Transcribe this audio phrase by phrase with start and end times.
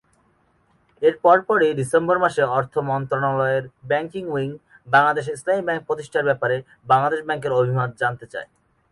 [1.01, 4.49] এর পরপরই ডিসেম্বর মাসে অর্থ মন্ত্রণালয়ের ব্যাংকিং উইং
[4.87, 6.57] বাংলাদেশে ইসলামি ব্যাংক প্রতিষ্ঠার ব্যাপারে
[6.91, 8.47] বাংলাদেশ ব্যাংকের অভিমত জানতে চায়।